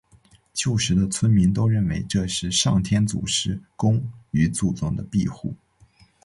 [0.51, 5.53] 旧时的村民都认为这是上天祖师公与祖宗的庇护。